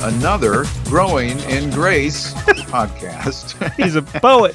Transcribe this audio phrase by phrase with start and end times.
[0.00, 3.72] Another Growing in Grace podcast.
[3.82, 4.54] He's a poet,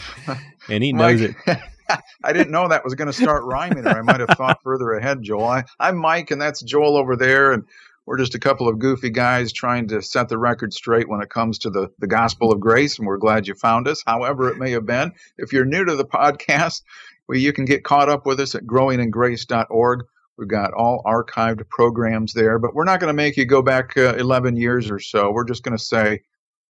[0.70, 1.58] and he knows Mike- it.
[2.24, 4.92] I didn't know that was going to start rhyming, or I might have thought further
[4.92, 5.46] ahead, Joel.
[5.48, 7.64] I, I'm Mike, and that's Joel over there, and
[8.06, 11.30] we're just a couple of goofy guys trying to set the record straight when it
[11.30, 14.58] comes to the, the gospel of grace, and we're glad you found us, however it
[14.60, 15.14] may have been.
[15.40, 16.84] If you're new to the podcast,
[17.28, 20.06] well, you can get caught up with us at growingingrace.org.
[20.40, 23.98] We've got all archived programs there, but we're not going to make you go back
[23.98, 25.32] uh, 11 years or so.
[25.32, 26.22] We're just going to say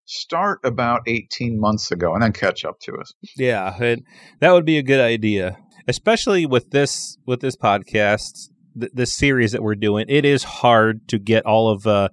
[0.07, 3.13] start about 18 months ago and then catch up to us.
[3.37, 4.05] Yeah, and
[4.41, 9.53] that would be a good idea, especially with this with this podcast, th- this series
[9.53, 10.07] that we're doing.
[10.09, 12.09] It is hard to get all of uh,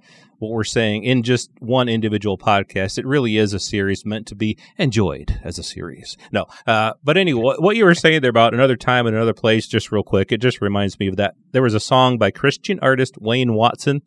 [0.45, 2.97] what we're saying in just one individual podcast.
[2.97, 6.17] It really is a series meant to be enjoyed as a series.
[6.31, 9.67] No, uh, but anyway, what, you were saying there about another time and another place,
[9.67, 11.35] just real quick, it just reminds me of that.
[11.51, 14.01] There was a song by Christian artist Wayne Watson,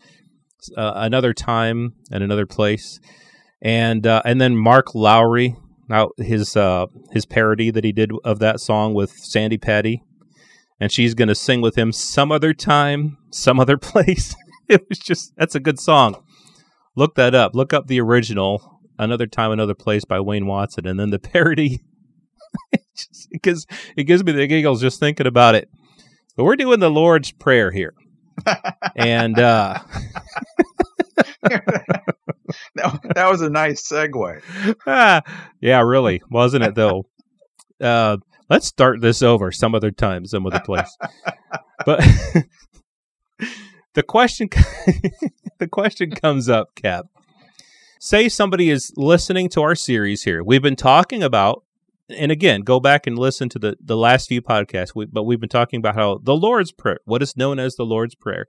[0.77, 3.01] uh, "Another Time and Another Place."
[3.61, 5.57] and uh, and then Mark Lowry,
[5.89, 10.03] now his uh, his parody that he did of that song with Sandi Patty,
[10.81, 14.35] and she's gonna sing with him some other time, some other place.
[14.69, 16.23] it was just that's a good song.
[16.99, 17.55] Look that up.
[17.55, 21.81] Look up the original, another time, another place by Wayne Watson, and then the parody.
[23.31, 25.69] Because it gives me the giggles just thinking about it.
[26.37, 27.95] But we're doing the Lord's Prayer here,
[28.97, 29.79] and uh,
[31.43, 32.05] that,
[33.15, 34.77] that was a nice segue.
[34.85, 35.23] ah,
[35.61, 37.05] yeah, really, wasn't it though?
[37.81, 38.17] Uh,
[38.51, 40.97] let's start this over some other time, some other place.
[41.87, 42.05] but
[43.99, 44.49] the question,
[45.59, 47.07] the question comes up, Cap.
[47.99, 50.41] Say somebody is listening to our series here.
[50.45, 51.65] We've been talking about,
[52.09, 54.95] and again, go back and listen to the the last few podcasts.
[54.95, 57.85] We, but we've been talking about how the Lord's Prayer, what is known as the
[57.85, 58.47] Lord's Prayer,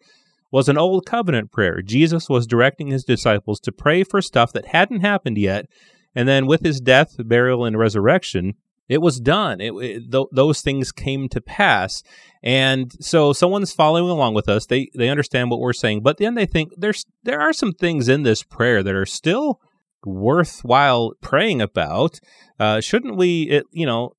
[0.52, 1.82] was an old covenant prayer.
[1.82, 5.66] Jesus was directing his disciples to pray for stuff that hadn't happened yet,
[6.14, 8.54] and then with his death, burial, and resurrection,
[8.90, 9.62] it was done.
[9.62, 12.04] It, it- th- those things came to pass,
[12.44, 14.66] and so someone's following along with us.
[14.66, 18.10] They they understand what we're saying, but then they think there's there are some things
[18.10, 19.62] in this prayer that are still
[20.06, 22.20] worthwhile praying about.
[22.60, 24.14] Uh, shouldn't we, it, you know,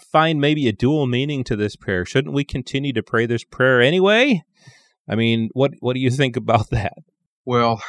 [0.00, 2.04] find maybe a dual meaning to this prayer?
[2.04, 4.42] Shouldn't we continue to pray this prayer anyway?
[5.08, 6.94] I mean, what what do you think about that?
[7.44, 7.82] Well,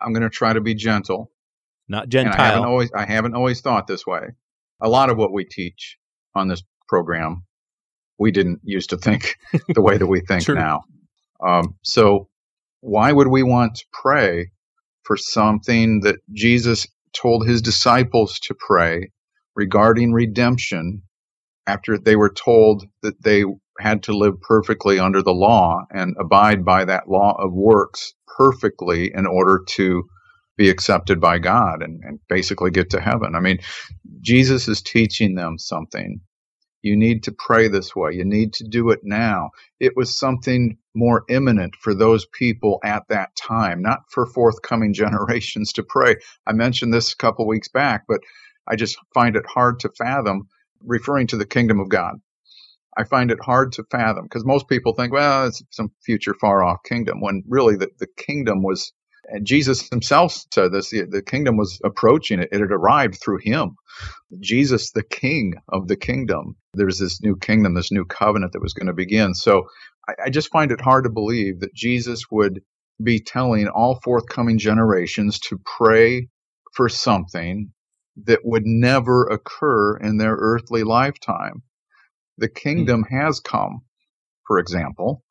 [0.00, 1.30] I'm going to try to be gentle.
[1.88, 4.28] Not And I haven't always I haven't always thought this way.
[4.80, 5.98] A lot of what we teach
[6.34, 7.44] on this program,
[8.18, 9.36] we didn't used to think
[9.68, 10.54] the way that we think True.
[10.54, 10.82] now.
[11.44, 12.28] Um, so
[12.80, 14.50] why would we want to pray
[15.04, 19.10] for something that Jesus told his disciples to pray
[19.54, 21.02] regarding redemption
[21.66, 23.44] after they were told that they
[23.78, 29.12] had to live perfectly under the law and abide by that law of works perfectly
[29.14, 30.04] in order to
[30.60, 33.34] be accepted by God and, and basically get to heaven.
[33.34, 33.60] I mean,
[34.20, 36.20] Jesus is teaching them something.
[36.82, 38.12] You need to pray this way.
[38.14, 39.50] You need to do it now.
[39.80, 45.72] It was something more imminent for those people at that time, not for forthcoming generations
[45.74, 46.16] to pray.
[46.46, 48.20] I mentioned this a couple weeks back, but
[48.68, 50.48] I just find it hard to fathom
[50.84, 52.16] referring to the kingdom of God.
[52.96, 56.62] I find it hard to fathom because most people think, well, it's some future far
[56.62, 58.92] off kingdom when really the, the kingdom was,
[59.30, 62.50] and Jesus himself said this, the, the kingdom was approaching it.
[62.52, 63.76] It had arrived through him.
[64.40, 66.56] Jesus, the king of the kingdom.
[66.74, 69.34] There's this new kingdom, this new covenant that was going to begin.
[69.34, 69.68] So
[70.08, 72.62] I, I just find it hard to believe that Jesus would
[73.02, 76.28] be telling all forthcoming generations to pray
[76.74, 77.72] for something
[78.24, 81.62] that would never occur in their earthly lifetime.
[82.38, 83.82] The kingdom has come,
[84.46, 85.24] for example.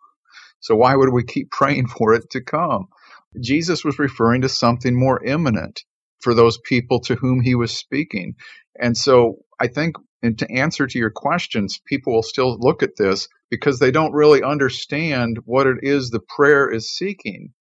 [0.60, 2.88] So why would we keep praying for it to come?
[3.42, 5.84] Jesus was referring to something more imminent
[6.22, 8.36] for those people to whom he was speaking.
[8.80, 12.98] And so I think, and to answer to your questions, people will still look at
[12.98, 17.54] this because they don't really understand what it is the prayer is seeking.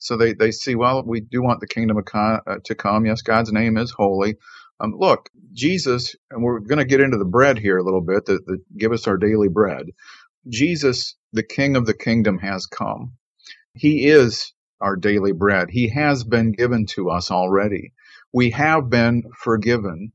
[0.00, 3.06] So they, they see, well, we do want the kingdom of co- uh, to come.
[3.06, 4.36] Yes, God's name is holy.
[4.80, 8.26] Um, look, Jesus, and we're going to get into the bread here a little bit,
[8.26, 9.86] that, that give us our daily bread.
[10.48, 13.12] Jesus, the King of the kingdom, has come.
[13.74, 15.70] He is our daily bread.
[15.70, 17.92] He has been given to us already.
[18.32, 20.12] We have been forgiven.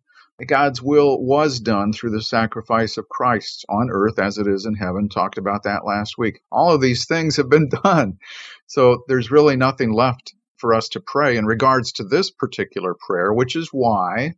[0.47, 4.75] God's will was done through the sacrifice of Christ on earth as it is in
[4.75, 5.09] heaven.
[5.09, 6.41] Talked about that last week.
[6.51, 8.19] All of these things have been done.
[8.67, 13.33] So there's really nothing left for us to pray in regards to this particular prayer,
[13.33, 14.33] which is why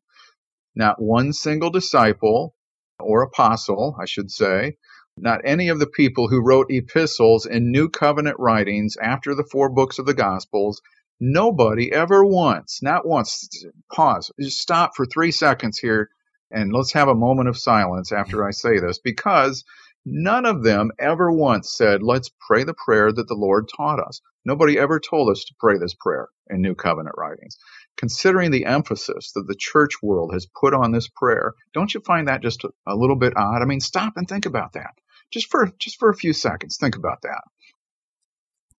[0.76, 2.56] not one single disciple
[3.00, 4.78] or apostle, I should say,
[5.18, 9.70] not any of the people who wrote epistles in New Covenant writings after the four
[9.70, 10.82] books of the Gospels
[11.20, 13.48] Nobody ever once, not once,
[13.94, 16.10] pause, just stop for three seconds here
[16.52, 19.64] and let's have a moment of silence after I say this because
[20.06, 24.20] none of them ever once said, let's pray the prayer that the Lord taught us.
[24.44, 27.58] Nobody ever told us to pray this prayer in New Covenant writings.
[27.98, 32.28] Considering the emphasis that the church world has put on this prayer, don't you find
[32.28, 33.62] that just a little bit odd?
[33.62, 34.94] I mean, stop and think about that.
[35.34, 37.42] Just for just for a few seconds, think about that.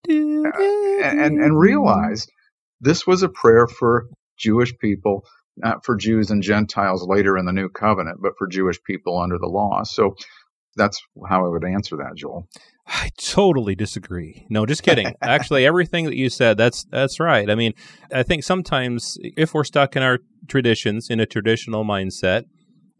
[0.09, 2.29] Uh, and, and realize
[2.81, 4.07] this was a prayer for
[4.39, 5.25] Jewish people,
[5.57, 9.39] not for Jews and Gentiles later in the new covenant, but for Jewish people under
[9.39, 9.83] the law.
[9.83, 10.15] So
[10.77, 12.47] that's how I would answer that, Joel.
[12.87, 14.47] I totally disagree.
[14.51, 15.15] No, just kidding.
[15.23, 17.51] Actually, everything that you said, that's that's right.
[17.51, 17.73] I mean,
[18.13, 22.45] I think sometimes if we're stuck in our traditions in a traditional mindset,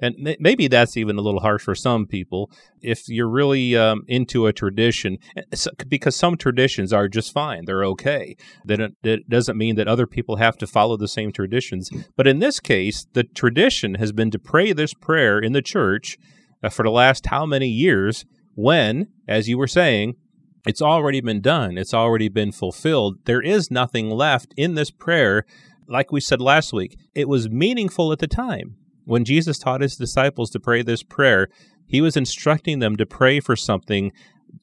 [0.01, 2.51] and maybe that's even a little harsh for some people.
[2.81, 5.43] If you're really um, into a tradition eh,
[5.89, 8.37] because some traditions are just fine they're okay.
[8.65, 11.91] Then it, it, doesn't mean that other people have to follow the same traditions.
[12.17, 16.19] But in this case the tradition has been to pray this prayer in the church
[16.63, 18.25] uh, for the last how many years
[18.55, 20.15] when as you were saying
[20.67, 23.19] it's already been done it's already been fulfilled.
[23.27, 25.45] There is nothing left in this prayer.
[25.87, 29.97] Like we said last week it was meaningful at the time when Jesus taught his
[29.97, 31.49] disciples to pray this prayer,
[31.87, 34.13] he was instructing them to pray for something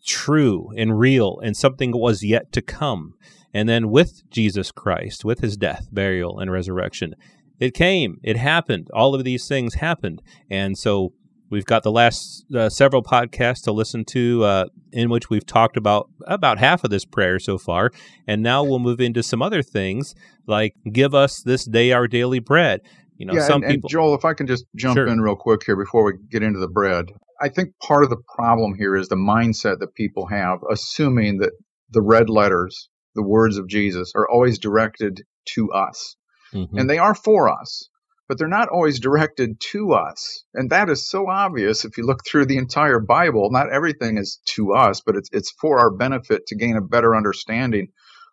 [0.06, 3.14] true and real and something that was yet to come.
[3.54, 7.16] And then with Jesus Christ, with his death, burial, and resurrection,
[7.60, 8.90] it came, it happened.
[8.94, 10.22] All of these things happened.
[10.50, 11.14] And so
[11.50, 15.78] we've got the last uh, several podcasts to listen to uh, in which we've talked
[15.78, 17.92] about about half of this prayer so far.
[18.26, 20.16] And now we'll move into some other things
[20.48, 22.82] like give us this day our daily bread.
[23.22, 23.88] You know, yeah, some and, people.
[23.88, 25.06] And Joel, if I can just jump sure.
[25.06, 27.06] in real quick here before we get into the bread,
[27.40, 31.52] I think part of the problem here is the mindset that people have, assuming that
[31.92, 36.16] the red letters, the words of Jesus, are always directed to us,
[36.52, 36.76] mm-hmm.
[36.76, 37.90] and they are for us.
[38.28, 40.44] But they're not always directed to us.
[40.56, 43.50] And that is so obvious if you look through the entire Bible.
[43.52, 47.16] Not everything is to us, but it's, it's for our benefit to gain a better
[47.16, 47.90] understanding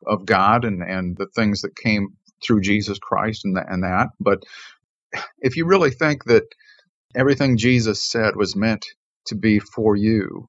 [0.06, 4.08] of God and, and the things that came through Jesus Christ and, the, and that.
[4.20, 4.44] But
[5.40, 6.44] if you really think that
[7.16, 8.86] everything Jesus said was meant
[9.26, 10.48] to be for you,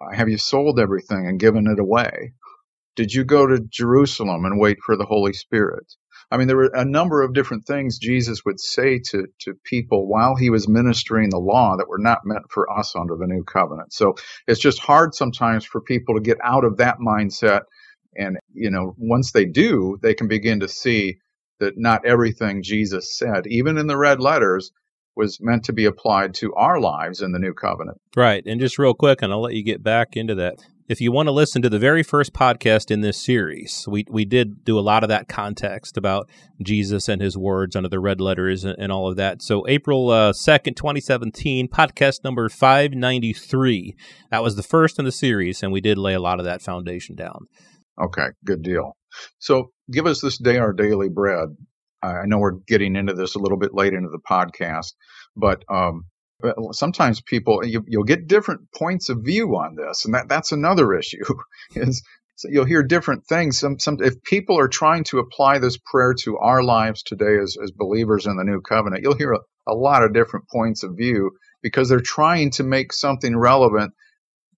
[0.00, 2.32] uh, have you sold everything and given it away?
[2.96, 5.86] Did you go to Jerusalem and wait for the Holy Spirit?
[6.30, 10.06] I mean, there were a number of different things Jesus would say to, to people
[10.08, 13.44] while he was ministering the law that were not meant for us under the new
[13.44, 13.92] covenant.
[13.92, 14.14] So
[14.46, 17.62] it's just hard sometimes for people to get out of that mindset.
[18.16, 21.18] And, you know, once they do, they can begin to see
[21.60, 24.72] that not everything Jesus said, even in the red letters,
[25.16, 27.98] was meant to be applied to our lives in the new covenant.
[28.16, 28.42] Right.
[28.46, 30.56] And just real quick, and I'll let you get back into that.
[30.88, 34.24] If you want to listen to the very first podcast in this series, we, we
[34.24, 36.28] did do a lot of that context about
[36.60, 39.40] Jesus and his words under the red letters and, and all of that.
[39.40, 43.94] So, April uh, 2nd, 2017, podcast number 593.
[44.32, 46.60] That was the first in the series, and we did lay a lot of that
[46.60, 47.46] foundation down.
[48.02, 48.96] Okay, good deal.
[49.40, 51.48] So give us this day our daily bread.
[52.02, 54.94] I know we're getting into this a little bit late into the podcast,
[55.36, 56.06] but um,
[56.72, 60.94] sometimes people you, will get different points of view on this, and that that's another
[60.98, 61.24] issue.
[61.74, 62.02] is
[62.36, 63.58] so you'll hear different things.
[63.58, 67.56] Some some if people are trying to apply this prayer to our lives today as
[67.62, 70.96] as believers in the new covenant, you'll hear a, a lot of different points of
[70.96, 71.32] view
[71.62, 73.92] because they're trying to make something relevant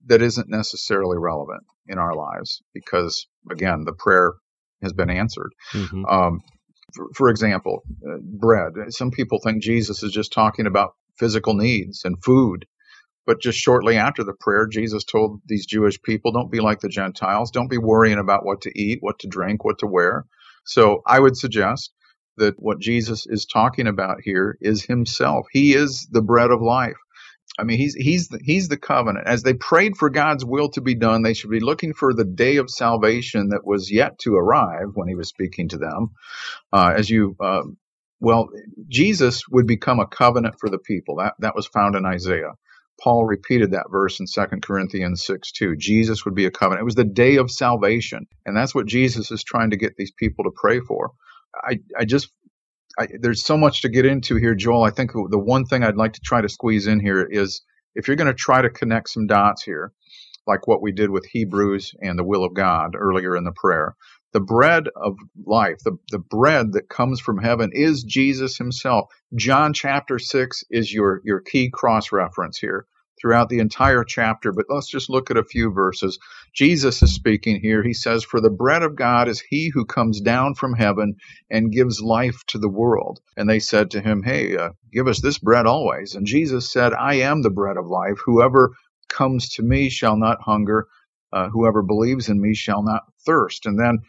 [0.06, 4.34] that isn't necessarily relevant in our lives because again the prayer
[4.82, 5.52] has been answered.
[5.72, 6.04] Mm-hmm.
[6.06, 6.40] Um,
[6.94, 8.72] for, for, example, uh, bread.
[8.90, 12.66] Some people think Jesus is just talking about physical needs and food.
[13.24, 16.88] But just shortly after the prayer, Jesus told these Jewish people, don't be like the
[16.88, 17.50] Gentiles.
[17.50, 20.26] Don't be worrying about what to eat, what to drink, what to wear.
[20.64, 21.92] So I would suggest
[22.36, 25.46] that what Jesus is talking about here is himself.
[25.52, 26.96] He is the bread of life.
[27.58, 29.28] I mean, he's he's the, he's the covenant.
[29.28, 32.24] As they prayed for God's will to be done, they should be looking for the
[32.26, 36.10] day of salvation that was yet to arrive when he was speaking to them.
[36.72, 37.62] Uh, as you, uh,
[38.20, 38.50] well,
[38.88, 41.16] Jesus would become a covenant for the people.
[41.18, 42.52] That that was found in Isaiah.
[43.02, 45.76] Paul repeated that verse in 2 Corinthians 6 2.
[45.78, 46.82] Jesus would be a covenant.
[46.82, 48.26] It was the day of salvation.
[48.46, 51.12] And that's what Jesus is trying to get these people to pray for.
[51.56, 52.32] I, I just
[52.98, 54.84] I, there's so much to get into here, Joel.
[54.84, 57.62] I think the one thing I'd like to try to squeeze in here is
[57.94, 59.92] if you're going to try to connect some dots here,
[60.46, 63.96] like what we did with Hebrews and the will of God earlier in the prayer,
[64.32, 69.10] the bread of life, the, the bread that comes from heaven is Jesus himself.
[69.36, 72.86] John chapter 6 is your, your key cross reference here
[73.22, 76.20] throughout the entire chapter, but let's just look at a few verses.
[76.54, 77.84] Jesus is speaking here.
[77.84, 81.16] He says, For the bread of God is he who comes down from heaven
[81.50, 83.20] and gives life to the world.
[83.38, 86.16] And they said to him, Hey, uh, give us this bread always.
[86.16, 88.18] And Jesus said, I am the bread of life.
[88.26, 88.72] Whoever
[89.08, 90.88] comes to me shall not hunger.
[91.32, 93.66] Uh, whoever believes in me shall not thirst.
[93.66, 94.00] And then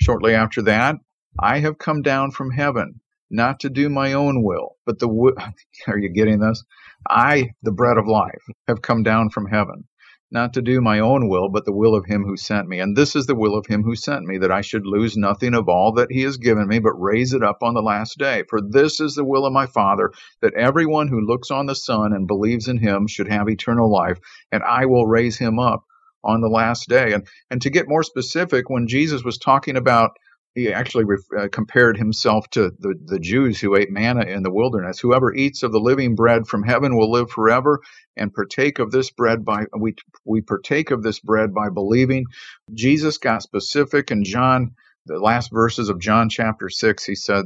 [0.00, 0.96] Shortly after that,
[1.40, 5.34] I have come down from heaven, not to do my own will, but the will.
[5.88, 6.64] Are you getting this?
[7.08, 9.84] I, the bread of life, have come down from heaven,
[10.30, 12.80] not to do my own will, but the will of him who sent me.
[12.80, 15.54] And this is the will of him who sent me, that I should lose nothing
[15.54, 18.44] of all that he has given me, but raise it up on the last day.
[18.50, 22.12] For this is the will of my Father, that everyone who looks on the Son
[22.12, 24.18] and believes in him should have eternal life,
[24.52, 25.84] and I will raise him up
[26.22, 27.12] on the last day.
[27.12, 30.10] And and to get more specific, when Jesus was talking about
[30.54, 31.04] he actually
[31.38, 34.98] uh, compared himself to the, the Jews who ate manna in the wilderness.
[34.98, 37.80] Whoever eats of the living bread from heaven will live forever,
[38.16, 42.26] and partake of this bread by we we partake of this bread by believing.
[42.74, 44.72] Jesus got specific in John,
[45.06, 47.04] the last verses of John chapter six.
[47.04, 47.44] He said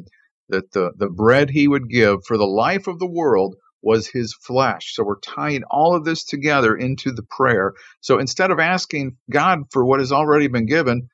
[0.48, 4.32] that the the bread he would give for the life of the world was his
[4.32, 4.94] flesh.
[4.94, 7.74] So we're tying all of this together into the prayer.
[8.00, 11.10] So instead of asking God for what has already been given,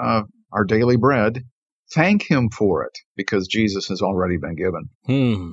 [0.00, 0.22] uh,
[0.54, 1.44] our daily bread,
[1.92, 4.88] thank him for it because Jesus has already been given.
[5.06, 5.50] Hmm.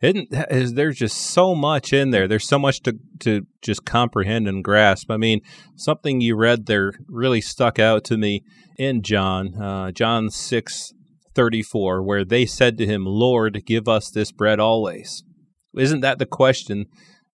[0.00, 2.28] Isn't, is, there's just so much in there.
[2.28, 5.10] There's so much to, to just comprehend and grasp.
[5.10, 5.40] I mean,
[5.76, 8.42] something you read there really stuck out to me
[8.76, 10.92] in John, uh, John 6
[11.34, 15.24] 34, where they said to him, Lord, give us this bread always.
[15.76, 16.86] Isn't that the question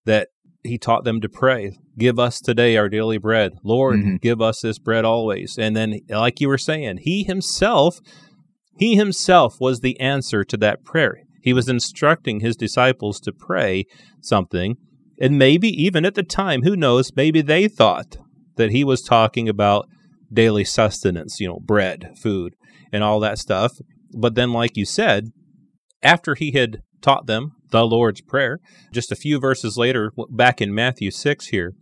[0.06, 0.28] that
[0.62, 1.78] he taught them to pray?
[1.98, 3.52] Give us today our daily bread.
[3.62, 4.16] Lord, mm-hmm.
[4.16, 5.56] give us this bread always.
[5.58, 8.00] And then, like you were saying, he himself,
[8.78, 11.22] he himself was the answer to that prayer.
[11.42, 13.86] He was instructing his disciples to pray
[14.20, 14.76] something.
[15.20, 18.16] And maybe even at the time, who knows, maybe they thought
[18.56, 19.86] that he was talking about
[20.32, 22.54] daily sustenance, you know, bread, food,
[22.92, 23.72] and all that stuff.
[24.18, 25.32] But then, like you said,
[26.02, 28.58] after he had taught them the Lord's Prayer.
[28.92, 31.74] Just a few verses later, back in Matthew 6 here.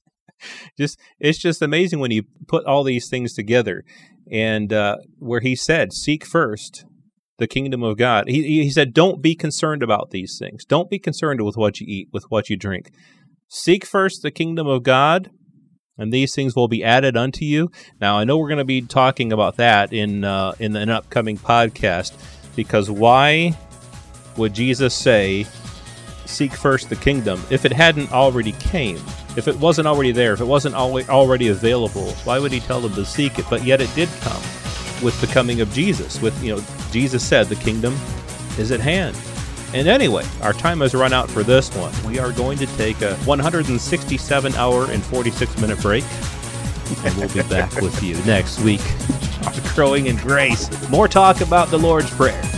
[0.78, 3.84] just It's just amazing when you put all these things together.
[4.30, 6.84] And uh, where he said, Seek first
[7.38, 8.28] the kingdom of God.
[8.28, 10.64] He, he said, Don't be concerned about these things.
[10.64, 12.90] Don't be concerned with what you eat, with what you drink.
[13.48, 15.30] Seek first the kingdom of God,
[15.96, 17.70] and these things will be added unto you.
[18.00, 21.38] Now, I know we're going to be talking about that in uh, in an upcoming
[21.38, 22.12] podcast
[22.54, 23.56] because why
[24.38, 25.46] would Jesus say,
[26.24, 29.00] Seek first the kingdom, if it hadn't already came?
[29.36, 32.92] If it wasn't already there, if it wasn't already available, why would he tell them
[32.94, 33.46] to seek it?
[33.48, 34.42] But yet it did come
[35.02, 36.20] with the coming of Jesus.
[36.20, 37.96] With you know, Jesus said the kingdom
[38.58, 39.16] is at hand.
[39.74, 41.92] And anyway, our time has run out for this one.
[42.04, 46.04] We are going to take a 167 hour and 46 minute break.
[47.04, 48.80] And we'll be back with you next week
[49.46, 50.68] on Growing in Grace.
[50.90, 52.57] More talk about the Lord's Prayer.